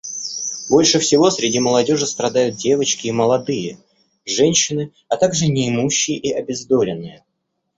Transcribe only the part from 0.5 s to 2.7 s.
Больше всего среди молодежи страдают